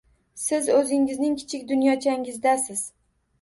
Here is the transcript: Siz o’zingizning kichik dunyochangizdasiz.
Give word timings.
Siz 0.43 0.69
o’zingizning 0.77 1.35
kichik 1.41 1.67
dunyochangizdasiz. 1.73 2.83